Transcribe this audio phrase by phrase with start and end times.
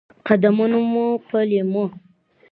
[0.27, 1.85] قدمونه مو په لېمو،